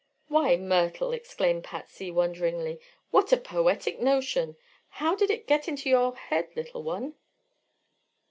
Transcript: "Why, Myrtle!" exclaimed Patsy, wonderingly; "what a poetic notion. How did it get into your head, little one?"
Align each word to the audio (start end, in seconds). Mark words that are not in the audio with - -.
"Why, 0.29 0.57
Myrtle!" 0.57 1.11
exclaimed 1.13 1.63
Patsy, 1.63 2.09
wonderingly; 2.09 2.79
"what 3.11 3.31
a 3.31 3.37
poetic 3.37 3.99
notion. 3.99 4.55
How 4.89 5.15
did 5.15 5.29
it 5.29 5.45
get 5.45 5.67
into 5.67 5.91
your 5.91 6.15
head, 6.15 6.47
little 6.55 6.81
one?" 6.81 7.13